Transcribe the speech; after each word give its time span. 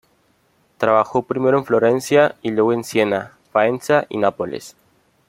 Trabajó 0.79 1.21
primero 1.21 1.59
en 1.59 1.63
Florencia 1.65 2.33
y 2.41 2.49
luego 2.49 2.73
en 2.73 2.83
Siena, 2.83 3.33
Faenza 3.51 4.07
y 4.09 4.17
Nápoles. 4.17 4.75